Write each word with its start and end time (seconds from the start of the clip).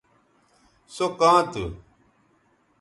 سو 0.93 1.05
کاں 1.19 1.39
تھو 1.51 1.65